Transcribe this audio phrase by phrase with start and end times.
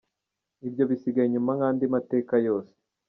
[0.67, 2.73] Ibyo bisigaye inyuma nk’andi mateka yose.